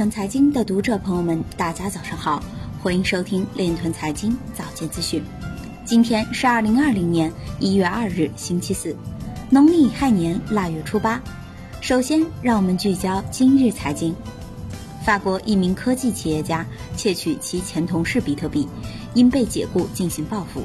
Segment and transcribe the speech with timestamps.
[0.00, 2.42] 团财经的读者朋友们，大家早上好，
[2.82, 5.22] 欢迎收听链团财经早间资讯。
[5.84, 8.96] 今天是二零二零年一月二日，星期四，
[9.50, 11.20] 农历亥年腊月初八。
[11.82, 14.16] 首先，让我们聚焦今日财经。
[15.04, 16.64] 法国一名科技企业家
[16.96, 18.66] 窃取其前同事比特币，
[19.12, 20.62] 因被解雇进行报复。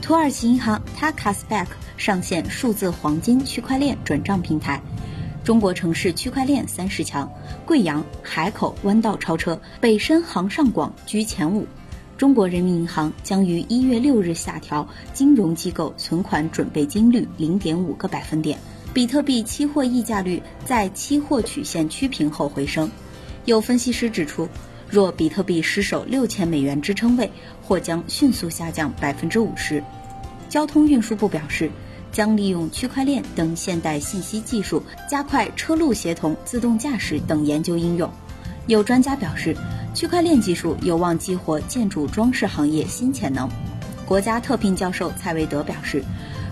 [0.00, 1.66] 土耳其银行 Takasbank
[1.98, 4.80] 上线数字黄金区块链转账平台。
[5.46, 7.30] 中国城市区块链三十强，
[7.64, 11.64] 贵阳、海口弯道超车，北深杭上广居前五。
[12.18, 18.58] 中国人民银行将于一月六日下调金融机构存款准备金率零点五个百分点。
[18.92, 22.90] 比特币期货溢价率在期货曲线趋平后回升。
[23.44, 24.48] 有分析师指出，
[24.90, 27.30] 若比特币失守六千美元支撑位，
[27.62, 29.80] 或将迅速下降百分之五十。
[30.48, 31.70] 交通运输部表示。
[32.12, 38.10] 将利用区块链等现代信息技术，加快车路协同、自动驾驶等研究应用。
[38.66, 39.56] 有专家表示，
[39.94, 43.48] 区块链技术有望激活建筑装饰行业新潜能。
[44.04, 46.04] 国家特聘教授蔡维德表示，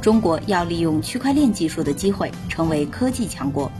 [0.00, 3.70] 中国要利用区块链技术的机会，成为科技强国。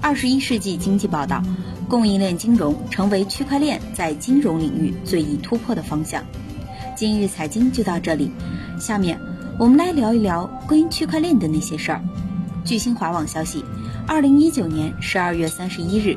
[0.00, 1.42] 二十一世纪经济报道，
[1.88, 6.22] 供应链金融成为区块链在金融领域最易突破的方向。
[6.94, 8.30] 今日财经就到这里，
[8.78, 9.18] 下面。
[9.58, 11.98] 我们来聊一聊关于区块链的那些事儿。
[12.62, 13.64] 据新华网消息，
[14.06, 16.14] 二零一九年十二月三十一日，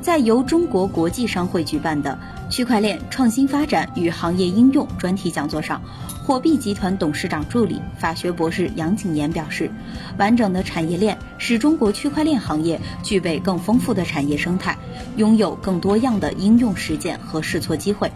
[0.00, 5.78] 在由中国国际商会举办的区块链创新发展与行业应用专题讲座上，
[6.24, 9.70] 火币集团董事长助理、法学博士杨景岩表示，
[10.16, 14.74] 完整的产业链使中国区块链行业具备更丰富的产业生态，
[15.18, 18.10] 拥有更多样的应用实践和试错机会。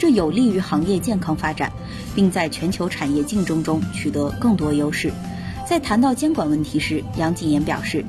[0.00, 1.70] 这有利于行业健康发展，
[2.14, 5.12] 并在全球产业竞争中取得更多优势。
[5.68, 8.02] 在谈到监管问题时，杨谨言表示，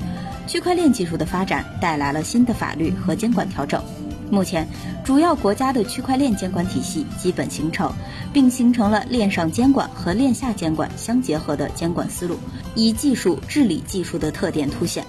[0.46, 3.84] 区块链技术的发展带来了新的法律和监管调整。
[4.30, 4.66] 目前，
[5.04, 7.92] 主要国家的区块链监管体系基本形成，
[8.32, 12.38] 并形成了链上监管和链下监管相结合的监管思路，
[12.74, 15.04] 以技术治理技术的特点凸显。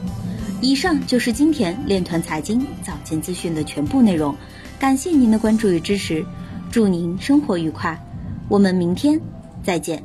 [0.60, 4.36] 以上就是今天链团财经早间资讯的全部内容，
[4.78, 6.26] 感谢您的关注与支持。
[6.74, 7.96] 祝您生活愉快，
[8.50, 9.22] 我们明天
[9.62, 10.04] 再见。